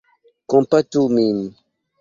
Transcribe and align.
Kompatu 0.49 1.01
nin! 1.15 1.37